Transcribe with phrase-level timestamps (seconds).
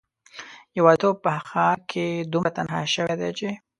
[0.77, 3.49] یوازیتوب په ښار کې دومره تنها شوی دی چې